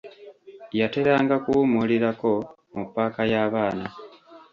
Yateranga 0.79 1.35
kuwumulirako 1.43 2.29
mu 2.75 2.83
paaka 2.93 3.21
y'abaana. 3.31 3.87